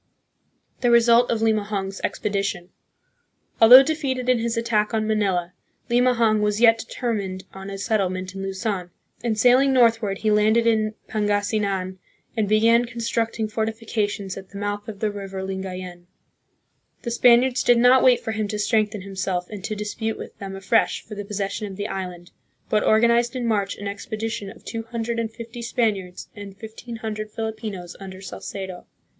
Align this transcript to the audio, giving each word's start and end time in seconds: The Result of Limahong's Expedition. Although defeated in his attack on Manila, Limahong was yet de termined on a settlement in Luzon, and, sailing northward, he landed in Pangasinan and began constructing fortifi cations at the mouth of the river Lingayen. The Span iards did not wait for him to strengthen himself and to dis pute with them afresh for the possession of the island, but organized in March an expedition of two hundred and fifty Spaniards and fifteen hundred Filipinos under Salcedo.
The 0.79 0.89
Result 0.89 1.29
of 1.29 1.41
Limahong's 1.41 2.01
Expedition. 2.03 2.69
Although 3.61 3.83
defeated 3.83 4.29
in 4.29 4.39
his 4.39 4.57
attack 4.57 4.95
on 4.95 5.05
Manila, 5.05 5.53
Limahong 5.91 6.39
was 6.41 6.59
yet 6.59 6.79
de 6.79 6.85
termined 6.91 7.43
on 7.53 7.69
a 7.69 7.77
settlement 7.77 8.33
in 8.33 8.41
Luzon, 8.41 8.89
and, 9.23 9.37
sailing 9.37 9.71
northward, 9.73 10.17
he 10.17 10.31
landed 10.31 10.65
in 10.65 10.95
Pangasinan 11.07 11.99
and 12.35 12.49
began 12.49 12.85
constructing 12.85 13.47
fortifi 13.47 13.87
cations 13.87 14.37
at 14.37 14.49
the 14.49 14.57
mouth 14.57 14.87
of 14.87 15.01
the 15.01 15.11
river 15.11 15.43
Lingayen. 15.43 16.07
The 17.03 17.11
Span 17.11 17.41
iards 17.41 17.63
did 17.63 17.77
not 17.77 18.01
wait 18.03 18.21
for 18.21 18.31
him 18.31 18.47
to 18.47 18.57
strengthen 18.57 19.01
himself 19.01 19.51
and 19.51 19.63
to 19.65 19.75
dis 19.75 19.93
pute 19.93 20.17
with 20.17 20.35
them 20.39 20.55
afresh 20.55 21.03
for 21.05 21.13
the 21.13 21.23
possession 21.25 21.67
of 21.67 21.75
the 21.75 21.87
island, 21.87 22.31
but 22.71 22.83
organized 22.83 23.35
in 23.35 23.45
March 23.45 23.75
an 23.77 23.87
expedition 23.87 24.49
of 24.49 24.65
two 24.65 24.81
hundred 24.81 25.19
and 25.19 25.31
fifty 25.31 25.61
Spaniards 25.61 26.27
and 26.35 26.57
fifteen 26.57 26.95
hundred 26.95 27.29
Filipinos 27.29 27.95
under 27.99 28.19
Salcedo. 28.19 28.87